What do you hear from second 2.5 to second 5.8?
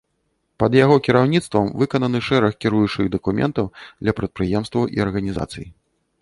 кіруючых дакументаў для прадпрыемстваў і арганізацый.